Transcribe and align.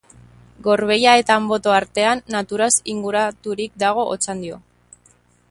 Gorbeia 0.67 1.11
eta 1.23 1.35
Anboto 1.41 1.73
artean, 1.81 2.23
naturaz 2.37 2.71
inguraturik 2.95 3.79
dago 3.85 4.09
Otxandio. 4.17 4.61